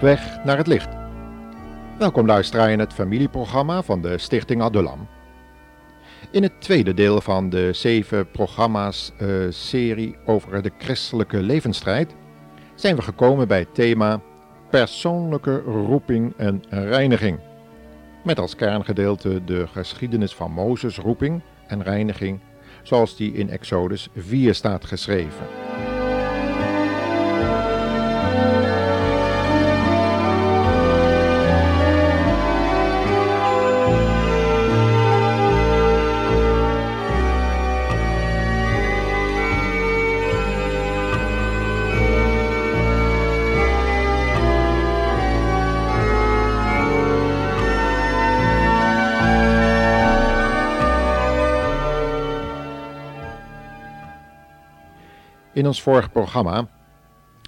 [0.00, 0.88] Weg naar het licht.
[1.98, 5.08] Welkom luisteraar in het familieprogramma van de Stichting Adulam.
[6.30, 12.14] In het tweede deel van de zeven programma's uh, serie over de christelijke levensstrijd
[12.74, 14.20] zijn we gekomen bij het thema
[14.70, 17.38] persoonlijke roeping en reiniging.
[18.24, 22.40] Met als kerngedeelte de geschiedenis van Mozes roeping en reiniging
[22.82, 25.67] zoals die in Exodus 4 staat geschreven.
[55.58, 56.68] In ons vorige programma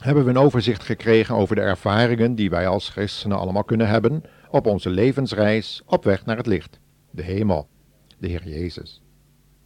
[0.02, 4.22] hebben we een overzicht gekregen over de ervaringen die wij als christenen allemaal kunnen hebben
[4.48, 6.78] op onze levensreis op weg naar het licht,
[7.10, 7.68] de hemel,
[8.18, 9.02] de Heer Jezus.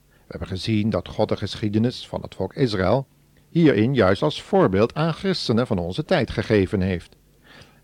[0.09, 3.06] We hebben gezien dat God de geschiedenis van het volk Israël
[3.48, 7.17] hierin juist als voorbeeld aan christenen van onze tijd gegeven heeft,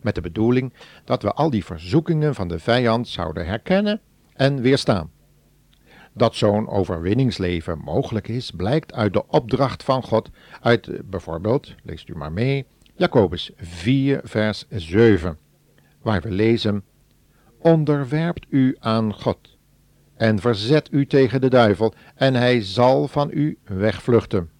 [0.01, 0.73] met de bedoeling
[1.05, 4.01] dat we al die verzoekingen van de vijand zouden herkennen
[4.33, 5.11] en weerstaan.
[6.13, 10.29] Dat zo'n overwinningsleven mogelijk is, blijkt uit de opdracht van God,
[10.61, 15.39] uit eh, bijvoorbeeld, leest u maar mee, Jacobus 4, vers 7,
[16.03, 16.85] waar we lezen:
[17.59, 19.59] Onderwerpt u aan God
[20.17, 24.51] en verzet u tegen de duivel, en hij zal van u wegvluchten.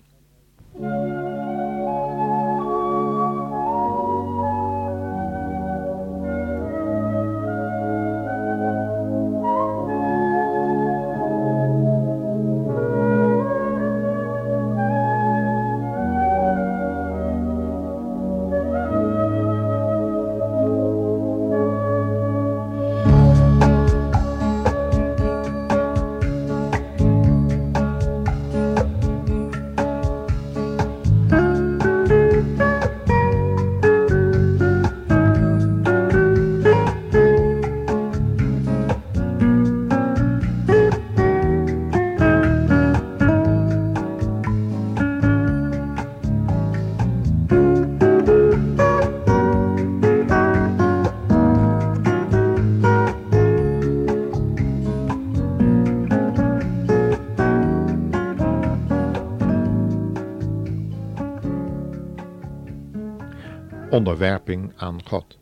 [64.01, 65.39] Onderwerping aan God.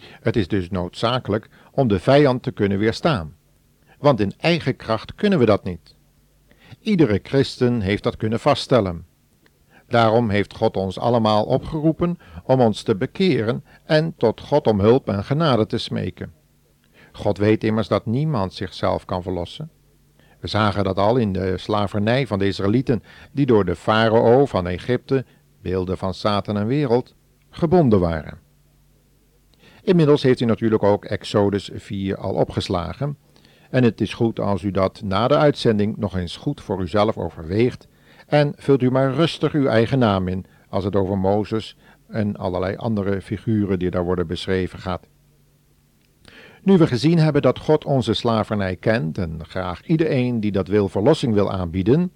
[0.00, 3.36] Het is dus noodzakelijk om de vijand te kunnen weerstaan,
[3.98, 5.94] want in eigen kracht kunnen we dat niet.
[6.80, 9.06] Iedere christen heeft dat kunnen vaststellen.
[9.88, 15.08] Daarom heeft God ons allemaal opgeroepen om ons te bekeren en tot God om hulp
[15.08, 16.32] en genade te smeken.
[17.12, 19.70] God weet immers dat niemand zichzelf kan verlossen.
[20.40, 23.02] We zagen dat al in de slavernij van de Israëlieten,
[23.32, 25.24] die door de farao van Egypte,
[25.62, 27.14] beelden van Satan en wereld,
[27.58, 28.38] gebonden waren.
[29.82, 33.16] Inmiddels heeft u natuurlijk ook Exodus 4 al opgeslagen.
[33.70, 37.16] En het is goed als u dat na de uitzending nog eens goed voor uzelf
[37.16, 37.88] overweegt.
[38.26, 41.76] En vult u maar rustig uw eigen naam in als het over Mozes
[42.08, 45.06] en allerlei andere figuren die daar worden beschreven gaat.
[46.62, 50.88] Nu we gezien hebben dat God onze slavernij kent en graag iedereen die dat wil
[50.88, 52.12] verlossing wil aanbieden,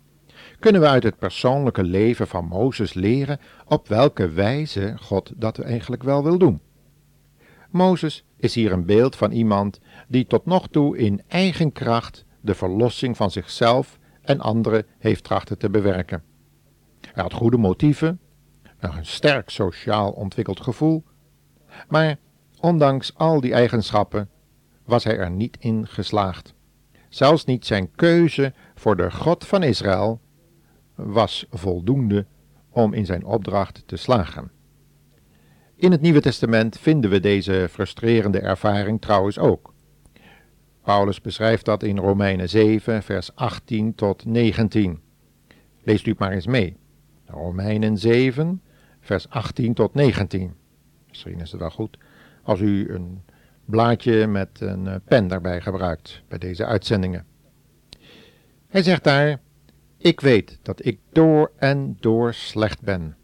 [0.62, 6.02] kunnen we uit het persoonlijke leven van Mozes leren op welke wijze God dat eigenlijk
[6.02, 6.60] wel wil doen.
[7.70, 12.54] Mozes is hier een beeld van iemand die tot nog toe in eigen kracht de
[12.54, 16.22] verlossing van zichzelf en anderen heeft trachten te bewerken.
[17.12, 18.20] Hij had goede motieven,
[18.78, 21.04] een sterk sociaal ontwikkeld gevoel,
[21.88, 22.18] maar
[22.60, 24.28] ondanks al die eigenschappen
[24.84, 26.54] was hij er niet in geslaagd.
[27.08, 30.20] Zelfs niet zijn keuze voor de God van Israël
[31.04, 32.26] was voldoende
[32.70, 34.50] om in zijn opdracht te slagen.
[35.76, 39.74] In het Nieuwe Testament vinden we deze frustrerende ervaring trouwens ook.
[40.82, 45.00] Paulus beschrijft dat in Romeinen 7, vers 18 tot 19.
[45.82, 46.76] Leest u het maar eens mee.
[47.26, 48.62] Romeinen 7,
[49.00, 50.54] vers 18 tot 19.
[51.08, 51.98] Misschien is het wel goed
[52.42, 53.22] als u een
[53.64, 57.26] blaadje met een pen daarbij gebruikt bij deze uitzendingen.
[58.68, 59.40] Hij zegt daar:
[60.02, 63.16] ik weet dat ik door en door slecht ben.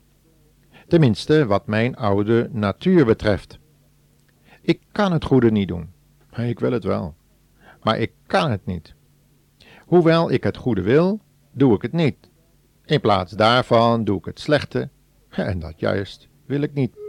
[0.89, 3.59] Tenminste, wat mijn oude natuur betreft.
[4.61, 5.93] Ik kan het goede niet doen.
[6.37, 7.15] Ik wil het wel.
[7.83, 8.95] Maar ik kan het niet.
[9.87, 11.21] Hoewel ik het goede wil,
[11.53, 12.17] doe ik het niet.
[12.85, 14.89] In plaats daarvan doe ik het slechte.
[15.29, 17.08] En dat juist wil ik niet.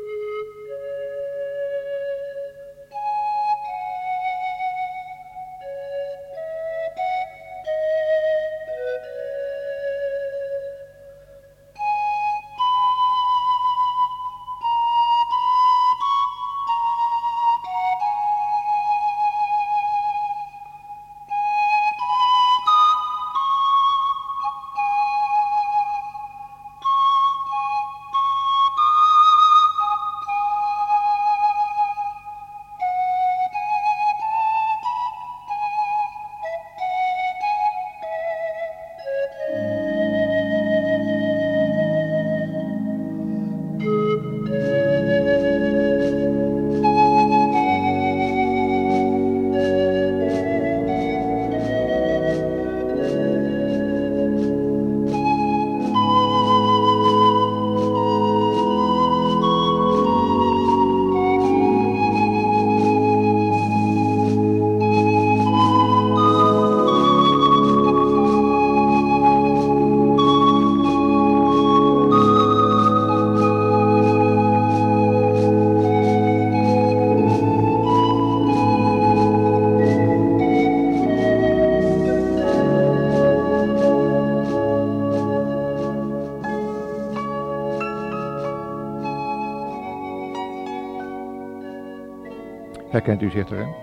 [92.90, 93.76] Herkent u zich erin?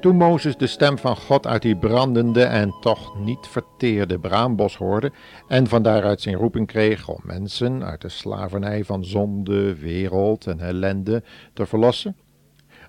[0.00, 5.12] Toen Mozes de stem van God uit die brandende en toch niet verteerde braambos hoorde
[5.48, 10.60] en van daaruit zijn roeping kreeg om mensen uit de slavernij van zonde, wereld en
[10.60, 11.22] ellende
[11.52, 12.16] te verlossen,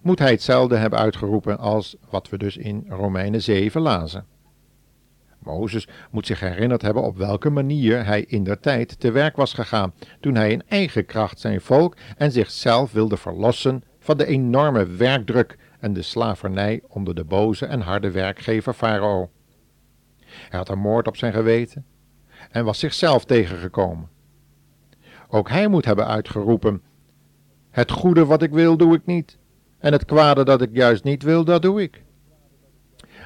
[0.02, 4.26] moet hij hetzelfde hebben uitgeroepen als wat we dus in Romeinen 7 lazen.
[5.40, 9.54] Mozes moet zich herinnerd hebben op welke manier hij in der tijd te werk was
[9.54, 14.86] gegaan, toen hij in eigen kracht zijn volk en zichzelf wilde verlossen van de enorme
[14.86, 19.30] werkdruk en de slavernij onder de boze en harde werkgever Farao.
[20.26, 21.86] Hij had een moord op zijn geweten
[22.52, 24.10] en was zichzelf tegengekomen.
[25.28, 26.82] Ook hij moet hebben uitgeroepen:
[27.70, 29.38] Het goede wat ik wil, doe ik niet,
[29.80, 32.04] en het kwade dat ik juist niet wil, dat doe ik.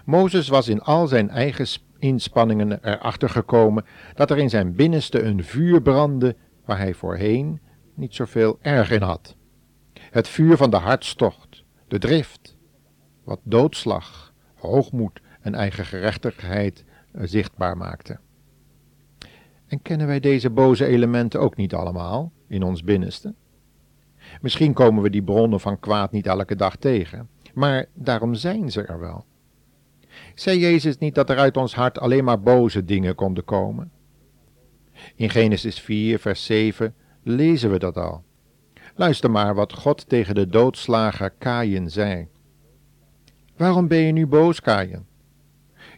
[0.05, 1.67] Mozes was in al zijn eigen
[1.99, 6.35] inspanningen erachter gekomen dat er in zijn binnenste een vuur brandde
[6.65, 7.59] waar hij voorheen
[7.93, 9.35] niet zoveel erg in had.
[10.15, 12.57] Het vuur van de hartstocht, de drift,
[13.23, 18.19] wat doodslag, hoogmoed en eigen gerechtigheid eh, zichtbaar maakte.
[19.67, 23.33] En kennen wij deze boze elementen ook niet allemaal in ons binnenste?
[24.41, 28.81] Misschien komen we die bronnen van kwaad niet elke dag tegen, maar daarom zijn ze
[28.81, 29.25] er wel.
[30.35, 33.91] Zei Jezus niet dat er uit ons hart alleen maar boze dingen konden komen?
[35.15, 38.23] In Genesis 4, vers 7 lezen we dat al.
[38.97, 42.27] Luister maar wat God tegen de doodslager Kaïn zei.
[43.57, 45.05] Waarom ben je nu boos, Kaïn?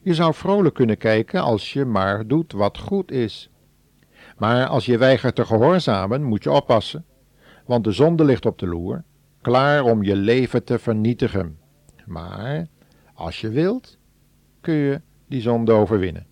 [0.01, 3.50] Je zou vrolijk kunnen kijken als je maar doet wat goed is.
[4.38, 7.06] Maar als je weigert te gehoorzamen, moet je oppassen,
[7.66, 9.04] want de zonde ligt op de loer,
[9.42, 11.60] klaar om je leven te vernietigen.
[12.06, 12.68] Maar
[13.13, 13.98] als je wilt,
[14.62, 16.25] kun je die zonde overwinnen.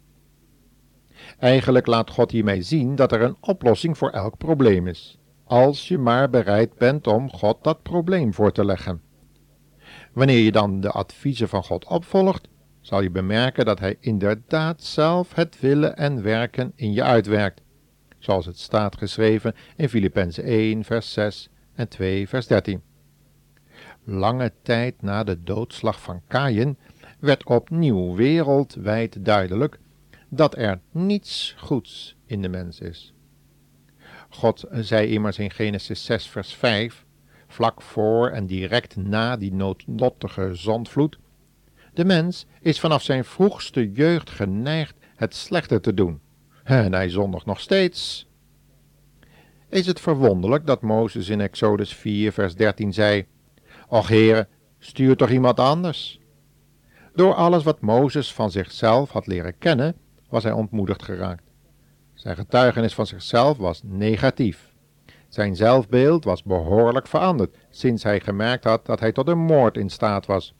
[1.39, 5.97] Eigenlijk laat God hiermee zien dat er een oplossing voor elk probleem is, als je
[5.97, 9.01] maar bereid bent om God dat probleem voor te leggen.
[10.13, 12.47] Wanneer je dan de adviezen van God opvolgt,
[12.81, 17.61] zal je bemerken dat Hij inderdaad zelf het willen en werken in je uitwerkt,
[18.19, 22.81] zoals het staat geschreven in Filippenzen 1, vers 6 en 2, vers 13.
[24.03, 26.77] Lange tijd na de doodslag van Kaïn
[27.19, 29.79] werd opnieuw wereldwijd duidelijk
[30.29, 33.14] dat er niets goeds in de mens is.
[34.35, 37.05] God zei immers in Genesis 6, vers 5,
[37.47, 41.17] vlak voor en direct na die noodlottige zondvloed:
[41.93, 46.21] De mens is vanaf zijn vroegste jeugd geneigd het slechte te doen,
[46.63, 48.27] en hij zondigt nog steeds.
[49.69, 53.25] Is het verwonderlijk dat Mozes in Exodus 4, vers 13 zei:
[53.87, 54.47] Och Heere,
[54.79, 56.19] stuur toch iemand anders?
[57.13, 59.95] Door alles wat Mozes van zichzelf had leren kennen,
[60.29, 61.44] was hij ontmoedigd geraakt.
[62.25, 64.73] Zijn getuigenis van zichzelf was negatief.
[65.27, 69.89] Zijn zelfbeeld was behoorlijk veranderd sinds hij gemerkt had dat hij tot een moord in
[69.89, 70.53] staat was.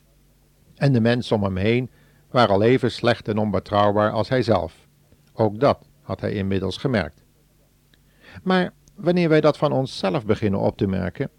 [0.74, 1.90] En de mensen om hem heen
[2.30, 4.88] waren al even slecht en onbetrouwbaar als hij zelf.
[5.32, 7.24] Ook dat had hij inmiddels gemerkt.
[8.42, 11.30] Maar wanneer wij dat van onszelf beginnen op te merken,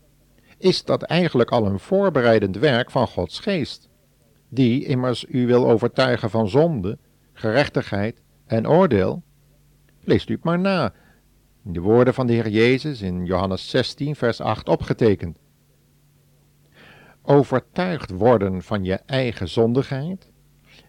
[0.57, 3.89] is dat eigenlijk al een voorbereidend werk van Gods geest
[4.49, 6.97] die immers u wil overtuigen van zonde,
[7.33, 9.25] gerechtigheid en oordeel?
[10.07, 10.93] Leest u het maar na,
[11.61, 15.39] de woorden van de Heer Jezus in Johannes 16, vers 8 opgetekend.
[17.21, 20.29] Overtuigd worden van je eigen zondigheid,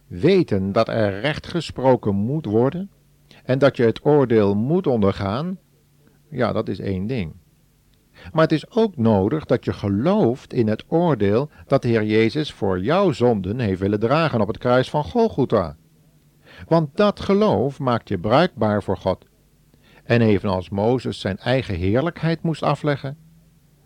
[0.06, 2.90] weten dat er recht gesproken moet worden
[3.44, 5.58] en dat je het oordeel moet ondergaan,
[6.28, 7.32] ja, dat is één ding.
[8.32, 12.52] Maar het is ook nodig dat je gelooft in het oordeel dat de Heer Jezus
[12.52, 15.76] voor jouw zonden heeft willen dragen op het kruis van Golgotha.
[16.66, 19.24] Want dat geloof maakt je bruikbaar voor God.
[20.04, 23.16] En evenals Mozes zijn eigen heerlijkheid moest afleggen,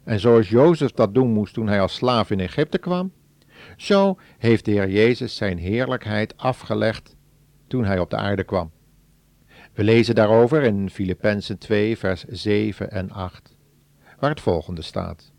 [0.04, 3.12] en zoals Jozef dat doen moest toen hij als slaaf in Egypte kwam,
[3.76, 7.16] zo heeft de Heer Jezus zijn heerlijkheid afgelegd
[7.66, 8.70] toen hij op de aarde kwam.
[9.72, 13.56] We lezen daarover in Filippenzen 2, vers 7 en 8
[14.18, 15.32] waar het volgende staat.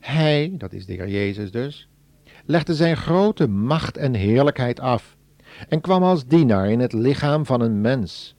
[0.00, 1.88] Hij, dat is de Heer Jezus dus,
[2.44, 5.15] legde zijn grote macht en heerlijkheid af
[5.68, 8.34] en kwam als dienaar in het lichaam van een mens.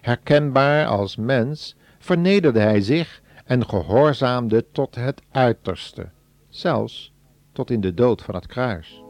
[0.00, 6.08] Herkenbaar als mens vernederde hij zich en gehoorzaamde tot het uiterste,
[6.48, 7.12] zelfs
[7.52, 9.02] tot in de dood van het kruis.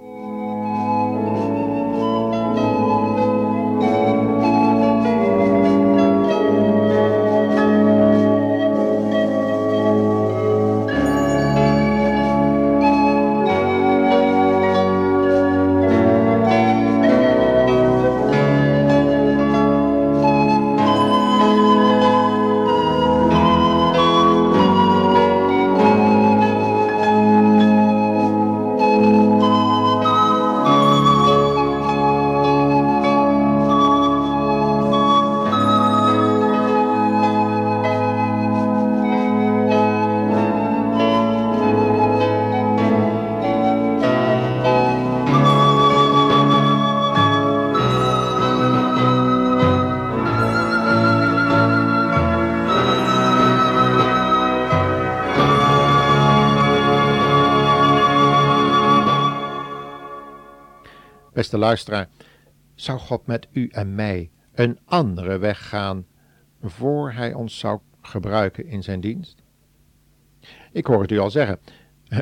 [61.41, 62.09] Beste luisteraar,
[62.75, 66.07] zou God met u en mij een andere weg gaan
[66.63, 69.43] voor Hij ons zou gebruiken in zijn dienst?
[70.73, 71.59] Ik hoor het u al zeggen.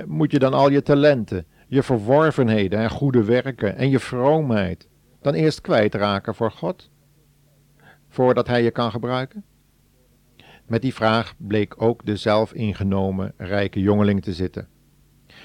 [0.06, 4.88] Moet je dan al je talenten, je verworvenheden en goede werken en je vroomheid
[5.20, 6.90] dan eerst kwijtraken voor God?
[8.08, 9.44] Voordat Hij je kan gebruiken?
[10.66, 14.68] Met die vraag bleek ook de zelfingenomen rijke jongeling te zitten.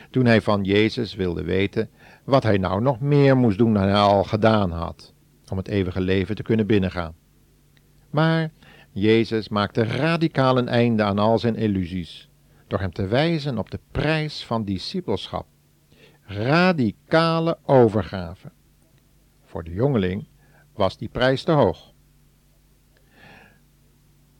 [0.09, 1.89] Toen hij van Jezus wilde weten
[2.23, 5.13] wat hij nou nog meer moest doen dan hij al gedaan had,
[5.49, 7.15] om het eeuwige leven te kunnen binnengaan.
[8.09, 8.51] Maar
[8.91, 12.29] Jezus maakte radicaal een einde aan al zijn illusies,
[12.67, 15.45] door hem te wijzen op de prijs van discipelschap.
[16.25, 18.51] Radicale overgave.
[19.43, 20.27] Voor de jongeling
[20.73, 21.93] was die prijs te hoog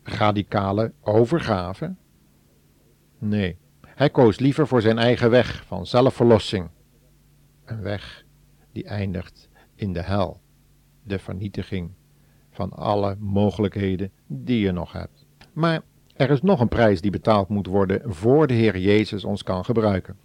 [0.03, 1.95] radicale overgave?
[3.17, 3.57] Nee,
[3.96, 6.70] hij koos liever voor zijn eigen weg van zelfverlossing.
[7.66, 8.26] Een weg
[8.72, 10.42] die eindigt in de hel,
[11.04, 11.92] de vernietiging
[12.52, 15.26] van alle mogelijkheden die je nog hebt.
[15.54, 15.82] Maar
[16.16, 19.66] er is nog een prijs die betaald moet worden voor de Heer Jezus ons kan
[19.66, 20.18] gebruiken.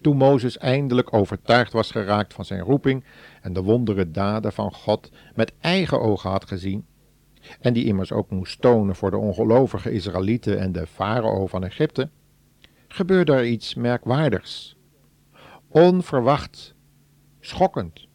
[0.00, 3.04] Toen Mozes eindelijk overtuigd was geraakt van zijn roeping
[3.42, 6.86] en de wondere daden van God met eigen ogen had gezien,
[7.60, 12.10] en die immers ook moest tonen voor de ongelovige Israëlieten en de farao van Egypte,
[12.94, 14.76] gebeurde er iets merkwaardigs.
[15.68, 16.74] Onverwacht,
[17.40, 18.06] schokkend.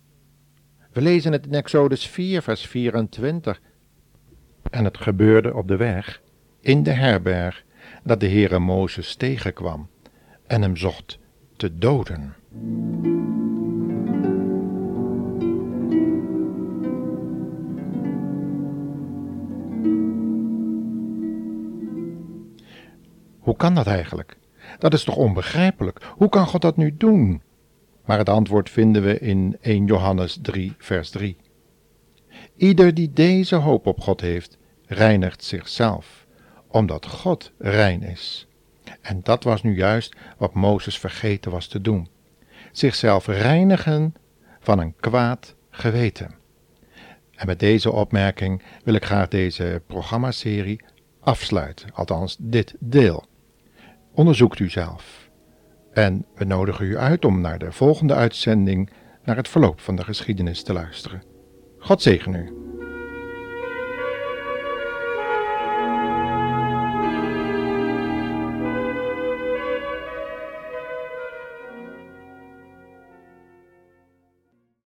[0.91, 3.61] We lezen het in Exodus 4, vers 24.
[4.71, 6.21] En het gebeurde op de weg,
[6.59, 7.63] in de herberg,
[8.03, 9.89] dat de Heere Mozes tegenkwam
[10.47, 11.19] en hem zocht
[11.55, 12.35] te doden.
[23.39, 24.37] Hoe kan dat eigenlijk?
[24.79, 26.01] Dat is toch onbegrijpelijk?
[26.15, 27.41] Hoe kan God dat nu doen?
[28.05, 31.37] Maar het antwoord vinden we in 1 Johannes 3, vers 3.
[32.55, 36.25] Ieder die deze hoop op God heeft, reinigt zichzelf,
[36.67, 38.47] omdat God rein is.
[39.01, 42.07] En dat was nu juist wat Mozes vergeten was te doen:
[42.71, 44.13] zichzelf reinigen
[44.59, 46.35] van een kwaad geweten.
[47.35, 50.81] En met deze opmerking wil ik graag deze programmaserie
[51.19, 53.25] afsluiten, althans dit deel.
[54.19, 55.29] Onderzoekt u zelf.
[55.93, 58.89] En we nodigen u uit om naar de volgende uitzending
[59.23, 61.23] naar het verloop van de geschiedenis te luisteren.
[61.77, 62.68] God zegen u.